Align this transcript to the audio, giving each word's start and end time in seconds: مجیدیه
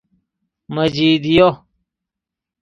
مجیدیه 0.75 1.45